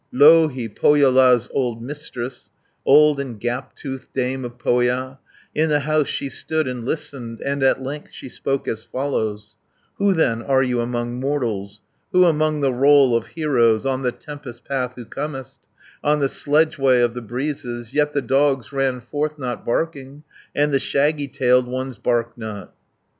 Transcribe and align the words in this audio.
Louhi, 0.11 0.67
Pohjola's 0.67 1.47
old 1.53 1.83
Mistress, 1.83 2.49
Old 2.85 3.19
and 3.19 3.39
gap 3.39 3.75
toothed 3.75 4.11
dame 4.15 4.43
of 4.43 4.57
Pohja, 4.57 5.19
In 5.53 5.69
the 5.69 5.81
house 5.81 6.07
she 6.07 6.27
stood 6.27 6.67
and 6.67 6.83
listened, 6.83 7.39
And 7.41 7.61
at 7.61 7.83
length 7.83 8.11
she 8.11 8.27
spoke 8.27 8.67
as 8.67 8.83
follows: 8.83 9.57
"Who 9.99 10.15
then 10.15 10.41
are 10.41 10.63
you 10.63 10.81
among 10.81 11.19
mortals, 11.19 11.81
Who 12.13 12.25
among 12.25 12.61
the 12.61 12.73
roll 12.73 13.15
of 13.15 13.27
heroes, 13.37 13.85
190 13.85 13.89
On 13.93 14.01
the 14.01 14.11
tempest 14.11 14.65
path 14.65 14.95
who 14.95 15.05
comest, 15.05 15.59
On 16.03 16.19
the 16.19 16.25
sledgeway 16.29 16.99
of 17.03 17.13
the 17.13 17.21
breezes, 17.21 17.93
Yet 17.93 18.13
the 18.13 18.23
dogs 18.23 18.73
ran 18.73 19.01
forth 19.01 19.37
not, 19.37 19.63
barking, 19.63 20.23
And 20.55 20.73
the 20.73 20.79
shaggy 20.79 21.27
tailed 21.27 21.67
ones 21.67 21.99
barked 21.99 22.39
not." 22.39 22.73